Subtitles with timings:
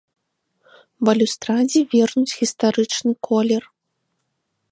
[1.09, 3.63] Балюстрадзе вернуць гістарычны колер.